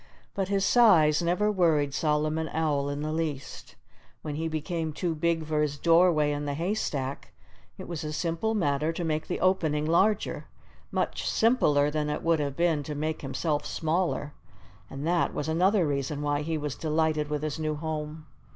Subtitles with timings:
[0.33, 3.75] But his size never worried Solomon Owl in the least.
[4.23, 7.31] When he became too big for his doorway in the haystack,
[7.77, 12.55] it was a simple matter to make the opening larger—much simpler than it would have
[12.55, 14.33] been to make himself smaller.
[14.89, 18.25] And that was another reason why he was delighted with his new home.